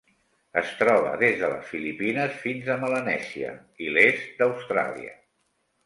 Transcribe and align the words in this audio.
Es 0.61 0.71
troba 0.79 1.11
des 1.23 1.37
de 1.41 1.51
les 1.51 1.69
Filipines 1.73 2.41
fins 2.47 2.73
a 2.73 2.79
Melanèsia 2.87 3.55
i 3.89 3.95
l'est 3.99 4.29
d'Austràlia. 4.43 5.19